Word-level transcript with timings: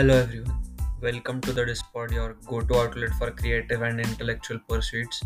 Hello 0.00 0.16
everyone. 0.16 0.58
Welcome 1.02 1.42
to 1.42 1.52
the 1.52 1.62
Dispod, 1.62 2.10
your 2.10 2.34
go-to 2.46 2.74
outlet 2.74 3.10
for 3.18 3.30
creative 3.32 3.82
and 3.82 4.00
intellectual 4.00 4.58
pursuits. 4.66 5.22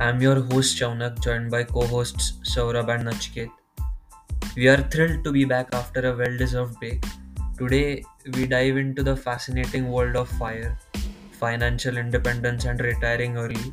I'm 0.00 0.20
your 0.20 0.40
host 0.40 0.76
Chaunak, 0.76 1.22
joined 1.22 1.52
by 1.52 1.62
co-hosts 1.62 2.32
Saurabh 2.42 2.92
and 2.92 3.06
Nachiket. 3.06 3.48
We 4.56 4.66
are 4.66 4.82
thrilled 4.94 5.22
to 5.22 5.30
be 5.30 5.44
back 5.44 5.68
after 5.72 6.00
a 6.00 6.16
well-deserved 6.16 6.80
break. 6.80 7.04
Today, 7.58 8.02
we 8.34 8.48
dive 8.48 8.76
into 8.76 9.04
the 9.04 9.14
fascinating 9.14 9.88
world 9.88 10.16
of 10.16 10.28
FIRE, 10.30 10.76
financial 11.30 11.96
independence 11.96 12.64
and 12.64 12.80
retiring 12.80 13.36
early. 13.36 13.72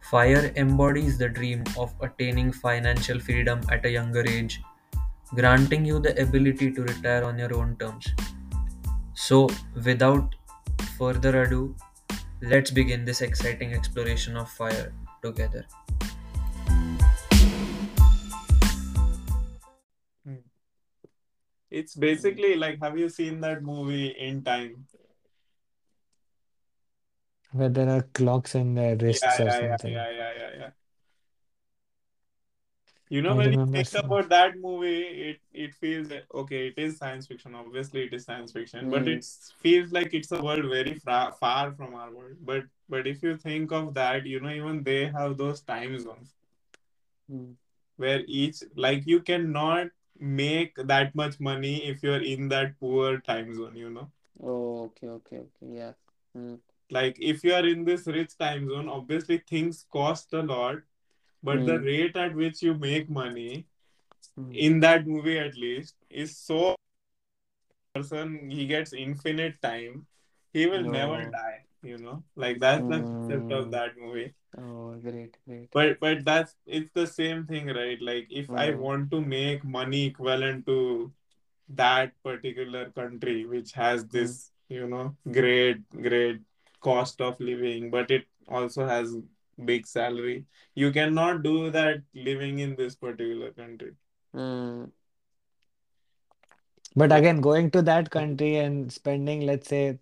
FIRE 0.00 0.50
embodies 0.56 1.18
the 1.18 1.28
dream 1.28 1.62
of 1.78 1.92
attaining 2.00 2.52
financial 2.52 3.20
freedom 3.20 3.60
at 3.70 3.84
a 3.84 3.90
younger 3.90 4.26
age, 4.26 4.62
granting 5.34 5.84
you 5.84 5.98
the 5.98 6.18
ability 6.22 6.70
to 6.72 6.84
retire 6.84 7.22
on 7.22 7.38
your 7.38 7.54
own 7.54 7.76
terms. 7.76 8.14
So, 9.16 9.48
without 9.82 10.34
further 10.98 11.42
ado, 11.42 11.74
let's 12.42 12.70
begin 12.70 13.06
this 13.06 13.22
exciting 13.22 13.72
exploration 13.72 14.36
of 14.36 14.50
fire 14.50 14.92
together. 15.22 15.64
Hmm. 20.24 20.44
It's 21.70 21.94
basically 21.94 22.56
like, 22.56 22.78
have 22.82 22.98
you 22.98 23.08
seen 23.08 23.40
that 23.40 23.62
movie 23.62 24.08
In 24.08 24.44
Time? 24.44 24.86
Where 27.52 27.70
there 27.70 27.88
are 27.88 28.02
clocks 28.12 28.54
in 28.54 28.74
their 28.74 28.96
Yeah, 28.96 29.06
wrists 29.06 29.40
or 29.40 29.50
yeah, 29.50 29.58
yeah, 29.60 29.76
something. 29.78 29.92
yeah, 29.92 30.10
yeah, 30.10 30.32
yeah, 30.38 30.50
yeah. 30.58 30.70
You 33.08 33.22
know, 33.22 33.32
I 33.32 33.36
when 33.36 33.52
you 33.52 33.66
think 33.66 33.94
about 33.94 34.28
that 34.30 34.56
movie, 34.58 35.02
it 35.30 35.40
it 35.52 35.74
feels 35.74 36.10
okay, 36.34 36.68
it 36.68 36.78
is 36.78 36.96
science 36.98 37.26
fiction. 37.26 37.54
Obviously, 37.54 38.04
it 38.04 38.12
is 38.14 38.24
science 38.24 38.52
fiction, 38.52 38.90
but 38.90 39.02
Hmm. 39.02 39.08
it 39.08 39.24
feels 39.62 39.92
like 39.92 40.14
it's 40.14 40.32
a 40.32 40.42
world 40.42 40.68
very 40.70 40.94
fra- 40.94 41.32
far 41.40 41.72
from 41.72 41.94
our 41.94 42.10
world. 42.12 42.36
But 42.52 42.64
but 42.88 43.06
if 43.06 43.22
you 43.22 43.36
think 43.36 43.72
of 43.72 43.94
that, 43.94 44.26
you 44.26 44.40
know, 44.40 44.50
even 44.50 44.82
they 44.82 45.06
have 45.06 45.36
those 45.38 45.60
time 45.62 45.98
zones 45.98 46.34
Hmm. 47.28 47.52
where 47.96 48.22
each 48.26 48.62
like 48.76 49.06
you 49.06 49.20
cannot 49.20 49.88
make 50.18 50.74
that 50.76 51.14
much 51.14 51.38
money 51.40 51.84
if 51.86 52.02
you're 52.02 52.22
in 52.22 52.48
that 52.48 52.78
poor 52.80 53.18
time 53.20 53.54
zone. 53.54 53.76
You 53.76 53.90
know. 53.90 54.10
Oh, 54.42 54.84
okay, 54.84 55.08
okay, 55.08 55.38
okay. 55.38 55.74
Yeah. 55.80 55.92
Hmm. 56.34 56.54
like 56.90 57.16
if 57.20 57.42
you 57.44 57.52
are 57.54 57.66
in 57.66 57.84
this 57.84 58.06
rich 58.06 58.32
time 58.38 58.68
zone 58.68 58.88
obviously 58.88 59.36
things 59.50 59.78
cost 59.96 60.32
a 60.34 60.42
lot 60.42 60.76
but 61.48 61.64
the 61.66 61.78
Hmm. 61.78 61.86
rate 61.90 62.16
at 62.26 62.34
which 62.42 62.62
you 62.68 62.74
make 62.86 63.10
money 63.22 63.66
Hmm. 64.36 64.50
in 64.68 64.80
that 64.80 65.06
movie 65.06 65.38
at 65.38 65.56
least 65.66 65.96
is 66.10 66.36
so 66.38 66.74
person 67.94 68.50
he 68.50 68.66
gets 68.66 68.92
infinite 68.92 69.60
time 69.62 70.06
he 70.52 70.66
will 70.66 70.84
never 70.96 71.18
Oh. 71.18 71.30
die 71.30 71.60
you 71.82 71.98
know 71.98 72.22
like 72.36 72.58
that's 72.60 72.86
the 72.88 72.98
concept 73.04 73.52
of 73.52 73.70
that 73.70 73.96
movie 73.98 74.32
Oh, 74.58 74.94
great, 75.04 75.36
great. 75.46 75.68
but 75.72 75.98
but 76.00 76.24
that's 76.24 76.54
it's 76.66 76.90
the 76.92 77.06
same 77.06 77.46
thing 77.46 77.66
right 77.78 78.00
like 78.00 78.26
if 78.30 78.52
i 78.54 78.70
Hmm. 78.70 78.80
want 78.84 79.10
to 79.10 79.20
make 79.20 79.64
money 79.64 80.06
equivalent 80.06 80.66
to 80.66 81.12
that 81.68 82.12
particular 82.22 82.90
country 82.90 83.44
which 83.46 83.72
has 83.72 84.04
Hmm. 84.12 84.16
this 84.16 84.52
you 84.68 84.86
know 84.88 85.16
great 85.38 85.82
great 86.08 86.40
cost 86.80 87.20
of 87.20 87.40
living 87.40 87.90
but 87.90 88.10
it 88.10 88.26
also 88.48 88.86
has 88.86 89.16
big 89.64 89.86
salary 89.86 90.44
you 90.74 90.90
cannot 90.92 91.42
do 91.42 91.70
that 91.70 92.02
living 92.14 92.58
in 92.58 92.74
this 92.76 92.94
particular 92.96 93.50
country 93.52 93.92
Hmm. 94.32 94.90
But 96.94 97.12
again, 97.12 97.40
going 97.40 97.70
to 97.72 97.82
that 97.82 98.10
country 98.10 98.56
and 98.56 98.92
spending, 98.92 99.46
let's 99.46 99.68
say, 99.68 99.98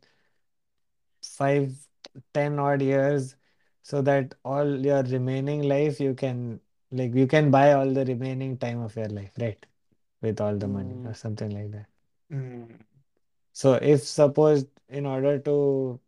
five, 1.23 1.87
ten 2.33 2.59
odd 2.59 2.83
years, 2.83 3.37
so 3.83 4.01
that 4.03 4.35
all 4.45 4.79
your 4.85 5.03
remaining 5.03 5.63
life 5.63 6.01
you 6.01 6.15
can, 6.15 6.61
like, 6.91 7.15
you 7.15 7.27
can 7.27 7.51
buy 7.51 7.73
all 7.73 7.91
the 7.93 8.05
remaining 8.05 8.57
time 8.59 8.81
of 8.81 8.97
your 8.97 9.09
life, 9.09 9.33
right? 9.41 9.65
With 10.21 10.41
all 10.41 10.57
the 10.57 10.69
money 10.69 10.97
Hmm. 10.97 11.05
or 11.05 11.15
something 11.15 11.51
like 11.51 11.71
that. 11.73 11.87
mm, 12.31 12.79
So 13.53 13.75
if 13.75 14.03
suppose 14.03 14.67
in 14.89 15.07
order 15.07 15.39
to 15.41 16.01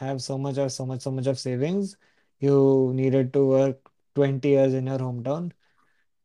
have 0.00 0.22
so 0.22 0.38
much 0.38 0.58
or 0.58 0.68
so 0.68 0.86
much, 0.86 1.00
so 1.02 1.10
much 1.10 1.26
of 1.26 1.38
savings, 1.38 1.96
you 2.40 2.92
needed 2.94 3.32
to 3.34 3.46
work 3.46 3.90
20 4.14 4.48
years 4.50 4.74
in 4.74 4.86
your 4.86 4.98
hometown. 4.98 5.52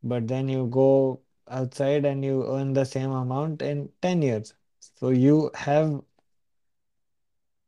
but 0.04 0.28
then 0.28 0.48
you 0.50 0.68
go 0.68 1.22
outside 1.50 2.06
and 2.06 2.24
you 2.26 2.46
earn 2.56 2.74
the 2.74 2.86
same 2.86 3.12
amount 3.12 3.62
in 3.62 3.90
10 4.02 4.22
years. 4.22 4.54
So 5.00 5.10
you 5.10 5.52
have 5.56 6.02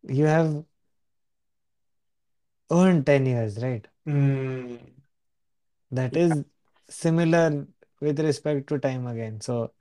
you 0.08 0.26
have 0.26 0.66
earned 2.72 3.06
10 3.06 3.26
years, 3.26 3.62
right? 3.64 3.88
mm, 4.08 4.78
That 5.92 6.16
is 6.18 6.44
similar 6.90 7.68
with 8.02 8.20
respect 8.20 8.68
to 8.70 8.80
time 8.80 9.08
again. 9.08 9.42
So 9.42 9.74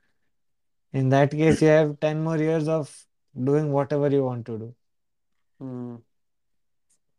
in 0.93 1.09
that 1.09 1.31
case, 1.31 1.61
you 1.61 1.67
have 1.69 1.99
10 1.99 2.23
more 2.23 2.37
years 2.37 2.67
of 2.67 3.05
doing 3.43 3.71
whatever 3.71 4.09
you 4.09 4.23
want 4.23 4.45
to 4.47 4.57
do, 4.57 4.75
Hmm. 5.59 5.95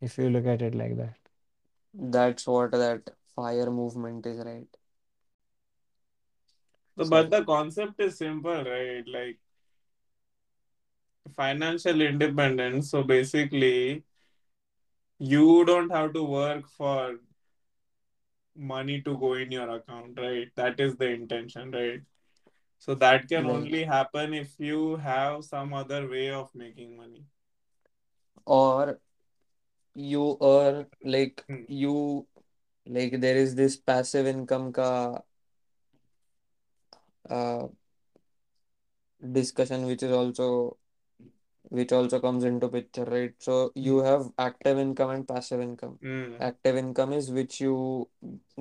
if 0.00 0.18
you 0.18 0.30
look 0.30 0.46
at 0.46 0.62
it 0.62 0.74
like 0.74 0.96
that. 0.96 1.21
That's 1.94 2.46
what 2.46 2.72
that 2.72 3.10
fire 3.34 3.70
movement 3.70 4.26
is, 4.26 4.44
right? 4.44 4.68
So, 6.96 7.04
but 7.08 7.30
the 7.30 7.44
concept 7.44 8.00
is 8.00 8.16
simple 8.18 8.64
right 8.64 9.04
like 9.08 9.38
financial 11.36 12.00
independence 12.00 12.90
so 12.90 13.02
basically 13.02 14.04
you 15.18 15.64
don't 15.64 15.90
have 15.90 16.12
to 16.12 16.22
work 16.22 16.68
for 16.68 17.18
money 18.56 19.00
to 19.02 19.16
go 19.18 19.34
in 19.34 19.50
your 19.52 19.68
account 19.76 20.18
right 20.18 20.50
that 20.54 20.80
is 20.80 20.96
the 20.96 21.08
intention 21.18 21.70
right 21.70 22.02
So 22.84 22.94
that 23.02 23.28
can 23.28 23.46
Right. 23.46 23.54
only 23.54 23.84
happen 23.84 24.34
if 24.34 24.58
you 24.58 24.96
have 24.96 25.44
some 25.44 25.72
other 25.74 26.08
way 26.08 26.30
of 26.30 26.54
making 26.54 26.96
money. 26.96 27.24
Or 28.46 29.00
you 29.94 30.36
earn 30.40 30.86
like 31.04 31.44
Hmm. 31.48 31.64
you 31.68 32.26
like 32.86 33.20
there 33.20 33.36
is 33.36 33.54
this 33.54 33.76
passive 33.76 34.26
income 34.26 34.72
ka 34.72 35.22
uh, 37.30 37.66
discussion 39.32 39.86
which 39.86 40.02
is 40.02 40.12
also 40.12 40.76
which 41.70 41.92
also 41.92 42.20
comes 42.20 42.44
into 42.44 42.68
picture, 42.68 43.04
right? 43.04 43.32
So 43.38 43.72
you 43.74 43.98
have 43.98 44.30
active 44.38 44.78
income 44.78 45.10
and 45.10 45.26
passive 45.28 45.60
income. 45.60 45.98
Hmm. 46.02 46.34
Active 46.40 46.76
income 46.76 47.12
is 47.12 47.30
which 47.30 47.60
you 47.60 48.08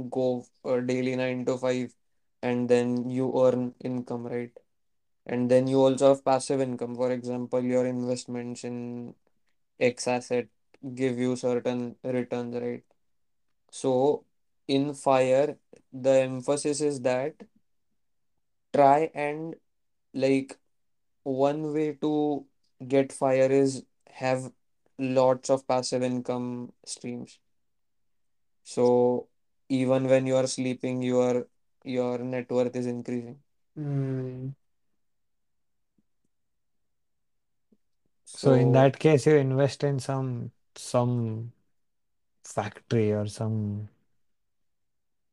go 0.09 0.46
uh, 0.63 0.80
daily 0.80 1.16
nine 1.16 1.46
to 1.46 1.58
five, 1.58 1.94
and 2.42 2.69
then 2.69 3.09
you 3.09 3.34
earn 3.46 3.74
income, 3.84 4.25
right? 4.28 4.52
And 5.25 5.50
then 5.52 5.68
you 5.68 5.80
also 5.81 6.09
have 6.09 6.25
passive 6.25 6.62
income. 6.62 6.96
For 6.96 7.12
example, 7.12 7.63
your 7.63 7.86
investments 7.86 8.63
in 8.63 9.16
X 9.80 10.08
asset 10.08 10.48
give 10.96 11.18
you 11.19 11.36
certain 11.36 11.96
returns, 12.03 12.56
right? 12.56 12.84
So 13.72 14.25
in 14.68 14.94
FIRE, 14.94 15.58
the 15.94 16.22
emphasis 16.22 16.81
is 16.81 17.02
that 17.02 17.36
try 18.74 19.12
and 19.14 19.56
like 20.14 20.58
one 21.24 21.74
way 21.74 21.94
to 22.02 22.46
get 22.88 23.12
fire 23.12 23.52
is 23.52 23.84
have 24.09 24.52
lots 24.97 25.50
of 25.50 25.68
passive 25.68 26.03
income 26.03 26.72
streams. 26.86 27.40
So 28.63 29.28
even 29.69 30.08
when 30.08 30.25
you 30.28 30.36
are 30.36 30.48
sleeping, 30.48 31.01
your 31.01 31.48
your 31.83 32.19
net 32.19 32.50
worth 32.51 32.75
is 32.75 32.86
increasing. 32.86 33.38
Hmm. 33.75 34.50
So 38.25 38.54
in 38.54 38.72
that 38.72 38.98
case, 38.98 39.25
you 39.25 39.36
invest 39.36 39.83
in 39.83 40.00
some 40.00 40.51
some 40.75 41.51
factory 42.44 43.12
or 43.12 43.27
some 43.27 43.89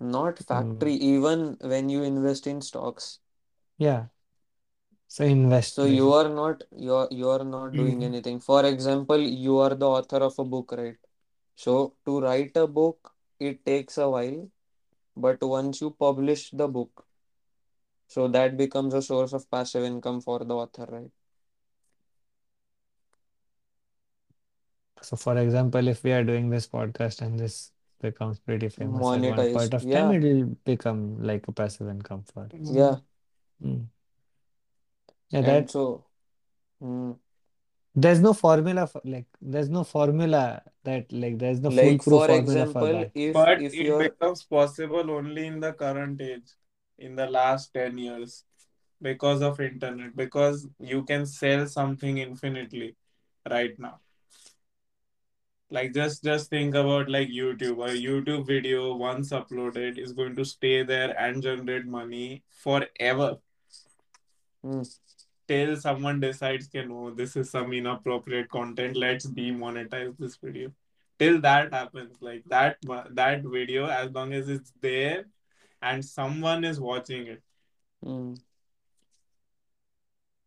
not 0.00 0.38
mm, 0.52 0.90
factory, 0.90 0.94
even 0.94 1.56
when 1.60 1.88
you 1.88 2.02
invest 2.02 2.46
in 2.48 2.60
stocks. 2.60 3.20
yeah. 3.78 4.06
So 5.08 5.24
invest 5.24 5.74
So 5.74 5.84
you 5.86 6.12
are 6.12 6.28
not 6.28 6.62
you're 6.76 7.08
you're 7.10 7.44
not 7.44 7.76
doing 7.76 8.02
Hmm. 8.02 8.08
anything. 8.08 8.40
For 8.40 8.64
example, 8.66 9.18
you 9.20 9.58
are 9.58 9.74
the 9.74 9.88
author 9.88 10.18
of 10.28 10.38
a 10.38 10.44
book, 10.44 10.72
right? 10.72 10.96
So 11.56 11.94
to 12.06 12.20
write 12.20 12.56
a 12.56 12.66
book, 12.66 13.12
it 13.38 13.64
takes 13.64 13.98
a 13.98 14.08
while, 14.10 14.50
but 15.16 15.42
once 15.42 15.80
you 15.80 15.90
publish 15.90 16.50
the 16.52 16.68
book, 16.68 17.06
so 18.06 18.28
that 18.28 18.56
becomes 18.56 18.92
a 18.94 19.00
source 19.00 19.32
of 19.32 19.50
passive 19.50 19.84
income 19.84 20.20
for 20.20 20.40
the 20.40 20.54
author, 20.54 20.86
right? 20.90 21.10
So, 25.02 25.16
for 25.16 25.36
example, 25.38 25.86
if 25.88 26.02
we 26.04 26.12
are 26.12 26.24
doing 26.24 26.50
this 26.50 26.66
podcast 26.66 27.22
and 27.22 27.38
this 27.38 27.72
becomes 28.00 28.38
pretty 28.38 28.68
famous, 28.68 28.94
at 28.94 29.20
one 29.22 29.22
point 29.22 29.74
Monetized. 29.74 29.74
of 29.74 29.90
time, 29.90 30.12
Yeah, 30.12 30.12
it'll 30.12 30.44
become 30.64 31.22
like 31.22 31.46
a 31.48 31.52
passive 31.52 31.88
income 31.88 32.24
for 32.32 32.44
us. 32.44 32.50
Yeah. 32.52 32.96
Mm. 33.64 33.86
Yeah, 35.30 35.38
And 35.38 35.46
that 35.46 35.70
so, 35.70 36.04
mm, 36.82 37.16
There's 37.94 38.20
no 38.20 38.32
formula 38.32 38.86
for 38.86 39.00
like 39.04 39.26
there's 39.42 39.68
no 39.68 39.82
formula 39.84 40.62
that 40.84 41.12
like 41.12 41.38
there's 41.38 41.60
no 41.60 41.70
Like 41.70 42.02
foolproof 42.02 42.20
for 42.22 42.26
formula 42.28 42.42
for 42.44 42.52
example, 42.52 42.88
that. 42.92 43.10
if 43.14 43.34
But 43.34 43.62
if 43.62 43.74
it 43.74 43.86
you're 43.86 43.98
becomes 43.98 44.42
possible 44.44 45.10
only 45.10 45.46
in 45.46 45.60
the 45.60 45.72
current 45.72 46.20
age, 46.20 46.52
in 46.98 47.16
the 47.16 47.26
last 47.26 47.72
10 47.74 47.98
years, 47.98 48.44
because 49.02 49.42
of 49.42 49.60
internet, 49.60 50.14
because 50.16 50.66
you 50.78 51.02
can 51.04 51.26
sell 51.26 51.66
something 51.66 52.18
infinitely 52.18 52.94
right 53.50 53.76
now. 53.78 54.00
Like 55.70 55.92
just 55.92 56.24
just 56.24 56.48
think 56.50 56.74
about 56.74 57.10
like 57.10 57.28
YouTube. 57.28 57.84
A 57.86 57.92
YouTube 57.94 58.46
video 58.46 58.94
once 58.96 59.30
uploaded 59.30 59.98
is 59.98 60.12
going 60.12 60.34
to 60.36 60.44
stay 60.44 60.82
there 60.82 61.18
and 61.20 61.42
generate 61.42 61.84
money 61.86 62.42
forever 62.48 63.38
Hmm. 64.62 64.82
till 65.46 65.76
someone 65.76 66.20
decides, 66.20 66.68
"Okay, 66.68 66.84
no, 66.86 67.10
this 67.10 67.36
is 67.36 67.50
some 67.50 67.72
inappropriate 67.72 68.48
content. 68.48 68.96
Let's 68.96 69.26
demonetize 69.26 70.16
this 70.18 70.36
video." 70.36 70.72
Till 71.18 71.40
that 71.42 71.72
happens, 71.72 72.16
like 72.22 72.44
that 72.46 72.78
that 73.10 73.42
video, 73.42 73.86
as 73.86 74.10
long 74.12 74.32
as 74.32 74.48
it's 74.48 74.72
there 74.80 75.26
and 75.82 76.04
someone 76.04 76.64
is 76.64 76.80
watching 76.80 77.26
it. 77.26 77.42
Yeah. 78.02 78.34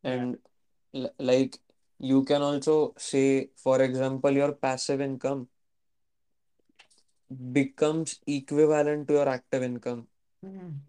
and 0.03 0.37
l- 0.95 1.13
like 1.19 1.57
you 2.01 2.23
can 2.25 2.41
also 2.41 2.93
say, 2.97 3.49
for 3.55 3.81
example, 3.81 4.31
your 4.31 4.53
passive 4.53 5.01
income 5.01 5.47
becomes 7.53 8.19
equivalent 8.27 9.07
to 9.07 9.13
your 9.13 9.29
active 9.29 9.63
income. 9.63 10.07
Mhm. 10.43 10.81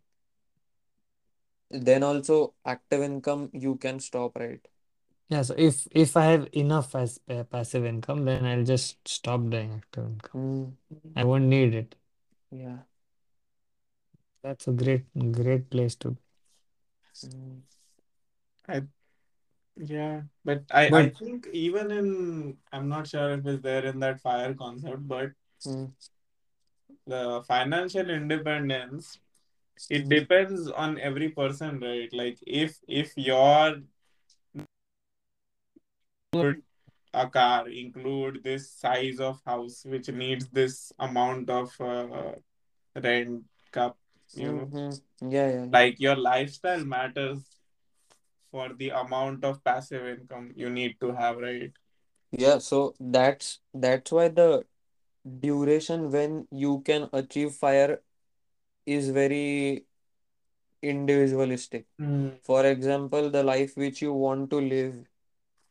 Then 1.70 2.02
also 2.02 2.54
active 2.64 3.02
income 3.02 3.50
you 3.52 3.76
can 3.76 4.00
stop, 4.00 4.36
right? 4.36 4.66
Yeah, 5.28 5.42
so 5.42 5.54
if 5.56 5.86
if 5.90 6.16
I 6.16 6.24
have 6.24 6.48
enough 6.52 6.94
as 6.94 7.18
pa- 7.18 7.44
passive 7.44 7.84
income, 7.84 8.24
then 8.24 8.44
I'll 8.44 8.64
just 8.64 8.96
stop 9.08 9.48
doing 9.48 9.72
active 9.74 10.04
income. 10.06 10.76
Hmm. 10.90 11.12
I 11.16 11.24
won't 11.24 11.44
need 11.44 11.74
it. 11.74 11.94
Yeah. 12.50 12.78
That's 14.42 14.68
a 14.68 14.72
great 14.72 15.06
great 15.32 15.70
place 15.70 15.94
to 15.96 16.10
be. 16.10 16.20
Hmm. 17.22 17.60
I 18.68 18.82
yeah, 19.76 20.22
but 20.44 20.62
I 20.70 20.86
I 20.88 21.08
think 21.08 21.46
even 21.52 21.90
in 21.90 22.56
I'm 22.72 22.88
not 22.88 23.06
sure 23.08 23.30
if 23.32 23.46
it's 23.46 23.62
there 23.62 23.84
in 23.84 24.00
that 24.00 24.20
fire 24.20 24.54
concept, 24.54 25.08
but 25.08 25.30
Hmm. 25.64 25.86
the 27.06 27.42
financial 27.46 28.10
independence 28.10 29.18
it 29.90 30.02
Hmm. 30.04 30.08
depends 30.08 30.68
on 30.70 30.98
every 30.98 31.28
person, 31.30 31.80
right? 31.80 32.12
Like 32.12 32.38
if 32.46 32.78
if 32.86 33.12
you're 33.16 33.82
a 37.14 37.28
car, 37.28 37.68
include 37.68 38.42
this 38.42 38.70
size 38.70 39.20
of 39.20 39.40
house 39.44 39.84
which 39.84 40.08
needs 40.08 40.48
this 40.48 40.92
amount 40.98 41.50
of 41.50 41.78
uh, 41.80 42.32
rent 42.94 43.44
cup, 43.70 43.98
you 44.34 44.46
know, 44.52 44.64
Hmm. 44.66 45.28
Yeah, 45.30 45.48
yeah, 45.48 45.64
yeah. 45.64 45.66
like 45.70 46.00
your 46.00 46.16
lifestyle 46.16 46.84
matters 46.84 47.42
for 48.52 48.72
the 48.74 48.90
amount 48.90 49.44
of 49.44 49.64
passive 49.64 50.06
income 50.06 50.52
you 50.56 50.70
need 50.70 51.00
to 51.00 51.12
have, 51.12 51.38
right? 51.38 51.72
Yeah, 52.32 52.58
so 52.58 52.94
that's 53.00 53.60
that's 53.74 54.12
why 54.12 54.28
the 54.28 54.64
duration 55.40 56.10
when 56.10 56.48
you 56.50 56.80
can 56.82 57.08
achieve 57.12 57.52
fire 57.54 58.02
is 58.86 59.10
very 59.10 59.86
individualistic. 60.82 61.86
Mm. 62.00 62.38
For 62.44 62.66
example, 62.66 63.30
the 63.30 63.42
life 63.42 63.76
which 63.76 64.02
you 64.02 64.12
want 64.12 64.50
to 64.50 64.60
live, 64.60 64.96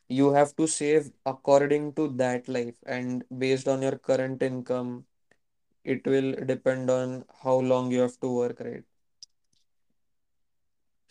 you 0.09 0.33
have 0.33 0.55
to 0.57 0.67
save 0.67 1.11
according 1.25 1.93
to 1.95 2.09
that 2.23 2.47
life, 2.47 2.75
and 2.85 3.23
based 3.37 3.67
on 3.67 3.81
your 3.81 3.97
current 3.97 4.43
income, 4.43 5.05
it 5.83 6.05
will 6.07 6.33
depend 6.53 6.89
on 6.89 7.25
how 7.43 7.55
long 7.59 7.91
you 7.91 8.01
have 8.01 8.19
to 8.21 8.33
work, 8.33 8.59
right? 8.61 8.83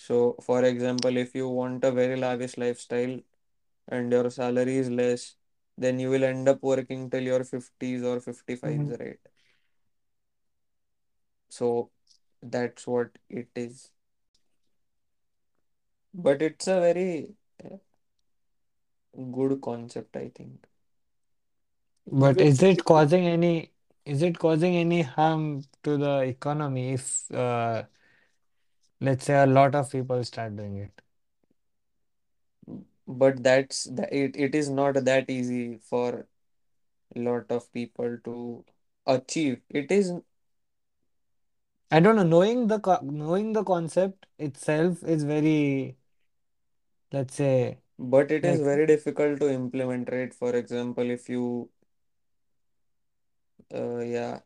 So, 0.05 0.17
for 0.43 0.65
example, 0.65 1.17
if 1.17 1.35
you 1.35 1.49
want 1.49 1.85
a 1.85 1.91
very 1.93 2.17
lavish 2.17 2.57
lifestyle 2.57 3.21
and 3.89 4.13
your 4.13 4.31
salary 4.31 4.77
is 4.79 4.91
less, 4.91 5.37
then 5.77 5.99
you 6.01 6.11
will 6.11 6.25
end 6.25 6.49
up 6.49 6.63
working 6.63 7.11
till 7.11 7.23
your 7.33 7.45
50s 7.45 8.03
or 8.03 8.21
55s, 8.21 8.91
Mhm. 8.91 9.01
right? 9.01 9.21
So, 11.49 11.91
that's 12.43 12.87
what 12.87 13.11
it 13.29 13.49
is. 13.55 13.91
But 16.15 16.43
it's 16.43 16.69
a 16.69 16.81
very 16.81 17.35
uh, 17.65 17.77
good 19.33 19.61
concept, 19.61 20.17
I 20.17 20.31
think. 20.35 20.67
but 22.23 22.41
is 22.41 22.63
it 22.63 22.85
causing 22.85 23.27
any 23.27 23.71
is 24.05 24.23
it 24.23 24.39
causing 24.39 24.77
any 24.77 25.03
harm 25.03 25.63
to 25.83 25.97
the 25.97 26.15
economy 26.23 26.93
if 26.95 27.31
uh, 27.33 27.83
let's 29.01 29.25
say 29.25 29.35
a 29.43 29.47
lot 29.47 29.75
of 29.75 29.91
people 29.91 30.23
start 30.25 30.57
doing 30.57 30.77
it? 30.77 31.03
But 33.07 33.43
that's 33.43 33.85
that 33.85 34.13
it, 34.13 34.37
it 34.37 34.55
is 34.55 34.69
not 34.71 34.95
that 35.05 35.29
easy 35.31 35.77
for 35.79 36.27
a 37.15 37.21
lot 37.21 37.51
of 37.51 37.73
people 37.73 38.19
to 38.25 38.65
achieve. 39.07 39.63
It 39.71 39.91
is, 39.91 40.13
I 41.91 42.01
don't 42.01 42.17
know. 42.17 42.23
Knowing 42.25 42.67
the 42.69 42.79
co 42.81 42.99
knowing 43.03 43.53
the 43.53 43.65
concept 43.65 44.27
itself 44.39 45.03
is 45.05 45.25
very, 45.25 45.97
let's 47.13 47.35
say, 47.35 47.79
but 47.99 48.31
it 48.33 48.45
is 48.45 48.61
like 48.61 48.61
very 48.61 48.87
difficult 48.87 49.39
to 49.41 49.49
implement, 49.51 50.11
right? 50.11 50.35
For 50.35 50.55
example, 50.57 51.09
if 51.11 51.29
you, 51.29 51.71
uh, 53.75 53.99
yeah, 54.01 54.41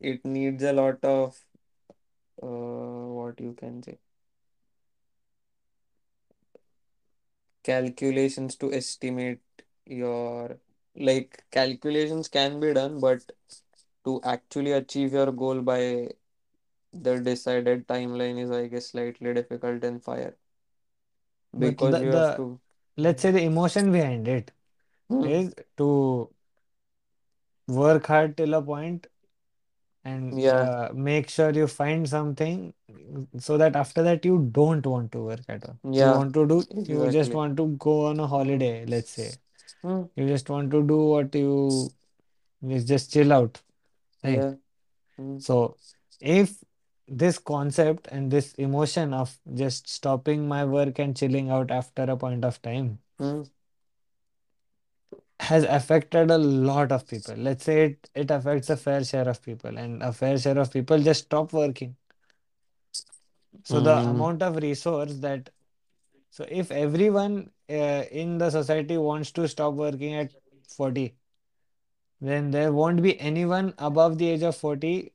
it 0.00 0.24
needs 0.24 0.62
a 0.62 0.72
lot 0.72 1.02
of, 1.04 1.44
uh, 2.42 2.46
what 3.28 3.48
you 3.48 3.54
can 3.64 3.82
say, 3.92 3.98
calculations 7.64 8.56
to 8.56 8.72
estimate 8.72 9.40
your, 9.86 10.58
like, 10.96 11.44
calculations 11.50 12.28
can 12.28 12.60
be 12.60 12.72
done, 12.74 13.00
but 13.00 13.32
to 14.04 14.20
actually 14.24 14.72
achieve 14.72 15.12
your 15.12 15.32
goal 15.32 15.60
by 15.62 16.08
the 16.92 17.20
decided 17.20 17.86
timeline 17.88 18.38
is, 18.38 18.50
I 18.50 18.66
guess, 18.68 18.88
slightly 18.88 19.34
difficult 19.34 19.84
in 19.84 20.00
fire 20.00 20.36
because 21.58 21.92
the 21.92 22.00
you 22.00 22.10
have 22.10 22.34
the 22.34 22.36
to. 22.36 22.60
let's 22.96 23.22
say 23.22 23.30
the 23.30 23.42
emotion 23.42 23.92
behind 23.92 24.28
it 24.28 24.52
Hmm. 25.10 25.38
is 25.38 25.54
to 25.76 26.30
work 27.68 28.06
hard 28.06 28.36
till 28.36 28.54
a 28.54 28.62
point 28.62 29.06
and 30.04 30.36
Yeah, 30.36 30.68
uh, 30.68 30.90
make 30.94 31.28
sure 31.28 31.50
you 31.50 31.66
find 31.66 32.08
something 32.08 32.74
so 33.38 33.56
that 33.58 33.76
after 33.76 34.02
that 34.02 34.24
you 34.24 34.48
don't 34.52 34.86
want 34.86 35.12
to 35.12 35.20
work 35.20 35.40
at 35.48 35.64
all. 35.64 35.78
Yeah. 35.90 36.12
You 36.12 36.18
want 36.18 36.34
to 36.34 36.46
do, 36.46 36.56
you 36.74 37.04
just 37.04 37.06
exactly. 37.06 37.34
want 37.34 37.56
to 37.56 37.66
go 37.78 38.06
on 38.06 38.20
a 38.20 38.26
holiday, 38.26 38.84
let's 38.86 39.10
say. 39.10 39.32
Hmm. 39.82 40.02
You 40.16 40.26
just 40.26 40.48
want 40.50 40.70
to 40.72 40.82
do 40.82 40.96
what 40.96 41.34
you, 41.34 41.90
you 42.62 42.80
just 42.80 43.12
chill 43.12 43.32
out, 43.32 43.60
right? 44.24 44.38
Yeah. 44.38 44.54
Hmm. 45.16 45.38
So 45.38 45.76
if 46.20 46.64
this 47.06 47.38
concept 47.38 48.08
and 48.10 48.30
this 48.30 48.52
emotion 48.54 49.14
of 49.14 49.36
just 49.54 49.88
stopping 49.88 50.46
my 50.46 50.64
work 50.64 50.98
and 50.98 51.16
chilling 51.16 51.50
out 51.50 51.70
after 51.70 52.02
a 52.02 52.16
point 52.16 52.44
of 52.44 52.60
time 52.60 52.98
Hmm. 53.18 53.42
has 55.40 55.64
affected 55.64 56.30
a 56.30 56.38
lot 56.38 56.92
of 56.92 57.06
people. 57.06 57.34
Let's 57.36 57.64
say 57.64 57.84
it, 57.86 58.10
it 58.14 58.30
affects 58.30 58.68
a 58.70 58.76
fair 58.76 59.04
share 59.04 59.28
of 59.28 59.42
people, 59.42 59.76
and 59.78 60.02
a 60.02 60.12
fair 60.12 60.38
share 60.38 60.58
of 60.58 60.72
people 60.72 60.98
just 60.98 61.24
stop 61.24 61.52
working. 61.52 61.96
So 63.64 63.80
the 63.80 63.96
Hmm. 64.02 64.10
amount 64.10 64.42
of 64.42 64.56
resource 64.56 65.14
that 65.18 65.50
so 66.30 66.44
if 66.48 66.70
everyone 66.70 67.50
uh, 67.70 68.04
in 68.10 68.38
the 68.38 68.50
society 68.50 68.96
wants 68.98 69.32
to 69.32 69.48
stop 69.48 69.74
working 69.74 70.14
at 70.14 70.32
40, 70.68 71.16
then 72.20 72.50
there 72.50 72.72
won't 72.72 73.02
be 73.02 73.18
anyone 73.20 73.74
above 73.78 74.18
the 74.18 74.28
age 74.28 74.42
of 74.42 74.56
40 74.56 75.12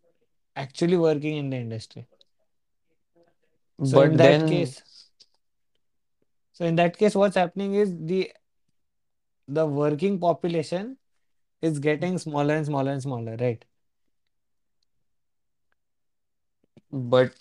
actually 0.56 0.98
working 0.98 1.38
in 1.38 1.50
the 1.50 1.58
industry. 1.58 2.08
So 3.84 4.00
in 4.00 4.16
But 4.16 4.18
that 4.18 4.46
then, 4.46 4.46
case, 4.46 4.82
so 6.54 6.66
in 6.66 6.76
that 6.76 6.98
case, 6.98 7.16
what's 7.16 7.36
happening 7.36 7.74
is 7.76 7.96
the 7.98 8.32
the 9.48 9.66
working 9.66 10.20
population 10.20 10.98
is 11.62 11.80
getting 11.80 12.18
smaller 12.18 12.56
and 12.56 12.66
smaller 12.66 12.92
and 12.92 13.02
smaller, 13.02 13.36
right? 13.38 13.64
but 16.92 17.34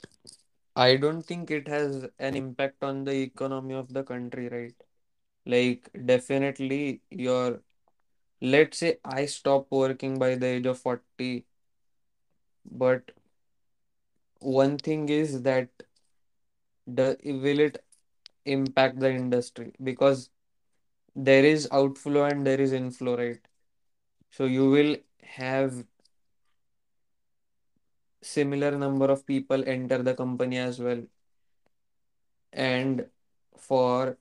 I 0.76 0.96
don't 0.96 1.22
think 1.22 1.50
it 1.50 1.66
has 1.68 2.06
an 2.18 2.36
impact 2.36 2.82
on 2.84 3.04
the 3.04 3.12
economy 3.22 3.74
of 3.74 3.92
the 3.92 4.02
country, 4.04 4.48
right? 4.48 4.74
Like, 5.46 5.90
definitely, 6.06 7.02
your, 7.10 7.62
let's 8.40 8.78
say 8.78 8.98
I 9.04 9.26
stop 9.26 9.68
working 9.70 10.18
by 10.18 10.36
the 10.36 10.46
age 10.46 10.66
of 10.66 10.78
40, 10.80 11.46
but 12.64 13.12
one 14.40 14.76
thing 14.78 15.08
is 15.08 15.42
that 15.42 15.70
the 16.86 17.16
will 17.24 17.60
it 17.60 17.84
impact 18.44 19.00
the 19.00 19.10
industry? 19.10 19.72
Because 19.82 20.30
there 21.14 21.44
is 21.44 21.68
outflow 21.72 22.24
and 22.24 22.46
there 22.46 22.60
is 22.60 22.72
inflow, 22.72 23.16
right? 23.16 23.40
So 24.30 24.44
you 24.46 24.70
will 24.70 24.96
have 25.22 25.84
similar 28.22 28.72
number 28.78 29.06
of 29.06 29.26
people 29.26 29.62
enter 29.66 30.02
the 30.02 30.14
company 30.14 30.58
as 30.58 30.78
well. 30.80 31.02
And 32.52 33.06
for 33.58 34.18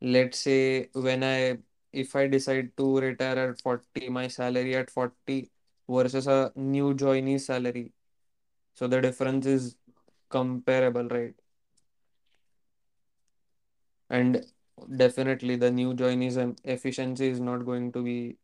let's 0.00 0.38
say 0.38 0.88
when 0.92 1.22
I 1.24 1.58
if 1.92 2.16
I 2.16 2.26
decide 2.26 2.76
to 2.76 2.98
retire 2.98 3.50
at 3.50 3.60
40, 3.60 4.08
my 4.08 4.28
salary 4.28 4.74
at 4.76 4.90
40 4.90 5.50
versus 5.88 6.26
a 6.26 6.52
new 6.56 6.94
joinee 6.94 7.40
salary. 7.40 7.92
So 8.74 8.86
the 8.88 9.00
difference 9.00 9.46
is 9.46 9.76
comparable, 10.30 11.06
right? 11.08 11.34
And 14.08 14.44
definitely 14.96 15.56
the 15.56 15.70
new 15.70 15.94
joinees 15.94 16.56
efficiency 16.64 17.28
is 17.28 17.40
not 17.40 17.64
going 17.66 17.92
to 17.92 18.02
be 18.02 18.38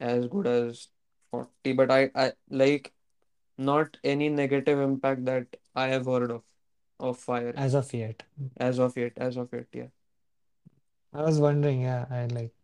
as 0.00 0.26
good 0.28 0.46
as 0.46 0.88
40. 1.30 1.72
But 1.72 1.90
I, 1.90 2.10
I 2.14 2.32
like 2.50 2.92
not 3.58 3.98
any 4.04 4.28
negative 4.30 4.80
impact 4.80 5.24
that 5.26 5.56
I 5.76 5.88
have 5.88 6.06
heard 6.06 6.30
of 6.30 6.44
of 7.00 7.18
fire 7.18 7.56
as 7.56 7.74
of 7.74 7.92
yet. 7.92 8.22
as 8.58 8.78
of 8.80 8.96
yet, 8.96 9.12
as 9.18 9.36
of 9.38 9.52
yet, 9.52 9.66
yeah. 9.72 9.88
I 11.12 11.22
was 11.22 11.40
wondering, 11.40 11.80
yeah, 11.82 12.06
I 12.10 12.26
like 12.26 12.54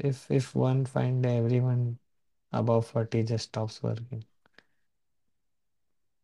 if 0.00 0.30
if 0.30 0.54
one 0.54 0.84
find 0.84 1.24
everyone 1.26 1.98
above 2.52 2.86
40 2.88 3.22
just 3.24 3.46
stops 3.50 3.82
working, 3.82 4.24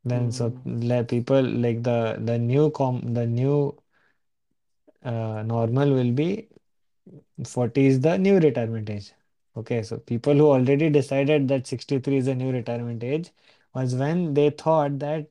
then 0.04 0.30
so 0.32 0.44
Mm, 0.46 0.88
like 0.88 1.08
people 1.08 1.42
like 1.42 1.82
the 1.82 2.16
the 2.24 2.38
new 2.38 2.70
com 2.70 3.00
the 3.14 3.26
new 3.26 3.76
uh, 5.02 5.42
normal 5.42 5.92
will 5.94 6.12
be 6.12 6.48
40 7.44 7.86
is 7.86 8.00
the 8.00 8.18
new 8.18 8.38
retirement 8.38 8.90
age. 8.90 9.12
Okay, 9.56 9.82
so 9.82 9.98
people 9.98 10.34
who 10.34 10.46
already 10.48 10.90
decided 10.90 11.48
that 11.48 11.66
63 11.66 12.18
is 12.18 12.26
the 12.26 12.34
new 12.34 12.52
retirement 12.52 13.02
age 13.04 13.30
was 13.74 13.94
when 13.94 14.34
they 14.34 14.50
thought 14.50 14.98
that 15.00 15.28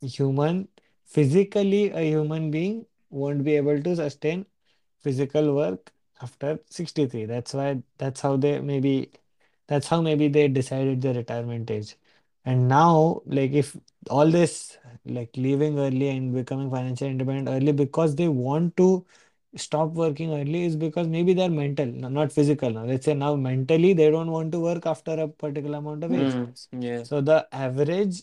human 0.00 0.68
physically 1.04 1.90
a 1.90 2.02
human 2.02 2.50
being 2.50 2.86
won't 3.10 3.42
be 3.44 3.56
able 3.56 3.80
to 3.82 3.96
sustain 3.96 4.44
physical 5.00 5.54
work 5.54 5.92
after 6.22 6.58
63 6.70 7.24
that's 7.26 7.54
why 7.54 7.82
that's 7.98 8.20
how 8.20 8.36
they 8.36 8.60
maybe 8.60 9.10
that's 9.66 9.88
how 9.88 10.00
maybe 10.00 10.28
they 10.28 10.48
decided 10.48 11.00
the 11.02 11.14
retirement 11.14 11.70
age 11.70 11.96
and 12.44 12.68
now 12.68 13.22
like 13.26 13.52
if 13.52 13.76
all 14.10 14.30
this 14.30 14.78
like 15.04 15.30
leaving 15.36 15.78
early 15.78 16.08
and 16.08 16.34
becoming 16.34 16.70
financially 16.70 17.10
independent 17.10 17.48
early 17.48 17.72
because 17.72 18.14
they 18.16 18.28
want 18.28 18.76
to 18.76 19.04
stop 19.58 19.90
working 19.92 20.32
early 20.32 20.64
is 20.64 20.76
because 20.76 21.08
maybe 21.08 21.34
they're 21.34 21.50
mental 21.50 21.86
not 21.86 22.32
physical 22.32 22.70
now 22.70 22.84
let's 22.84 23.04
say 23.04 23.14
now 23.14 23.34
mentally 23.36 23.92
they 23.92 24.10
don't 24.10 24.30
want 24.30 24.52
to 24.52 24.60
work 24.60 24.86
after 24.86 25.12
a 25.12 25.28
particular 25.28 25.78
amount 25.78 26.04
of 26.04 26.12
age. 26.12 26.34
Mm, 26.34 26.54
yeah. 26.72 27.02
so 27.04 27.20
the 27.20 27.46
average 27.52 28.22